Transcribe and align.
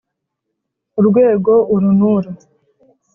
urwego 0.99 1.53
uru 1.73 1.89
n 1.97 2.01
uru 2.15 2.31